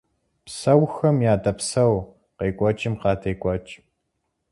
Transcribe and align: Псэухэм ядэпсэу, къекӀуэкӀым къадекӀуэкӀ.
Псэухэм 0.45 1.17
ядэпсэу, 1.33 1.95
къекӀуэкӀым 2.37 2.93
къадекӀуэкӀ. 3.01 3.73